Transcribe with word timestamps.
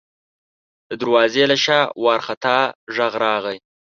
د 0.89 0.91
دروازې 1.01 1.43
له 1.51 1.57
شا 1.63 1.79
وارخطا 2.03 2.57
غږ 2.95 3.13
راغی: 3.23 3.57